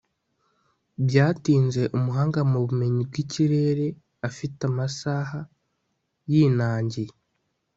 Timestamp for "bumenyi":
2.65-3.01